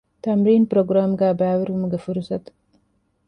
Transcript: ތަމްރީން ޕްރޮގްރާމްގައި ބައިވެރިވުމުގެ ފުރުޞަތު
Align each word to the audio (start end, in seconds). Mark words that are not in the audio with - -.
ތަމްރީން 0.23 0.67
ޕްރޮގްރާމްގައި 0.69 1.37
ބައިވެރިވުމުގެ 1.39 1.97
ފުރުޞަތު 2.03 2.49